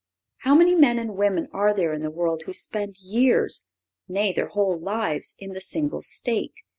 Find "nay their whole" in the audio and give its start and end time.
4.07-4.79